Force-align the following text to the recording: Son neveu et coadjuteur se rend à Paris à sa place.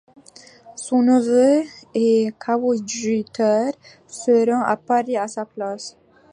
Son 0.75 1.03
neveu 1.03 1.61
et 1.93 2.33
coadjuteur 2.39 3.71
se 4.07 4.49
rend 4.51 4.63
à 4.63 4.75
Paris 4.75 5.15
à 5.15 5.27
sa 5.27 5.45
place. 5.45 5.95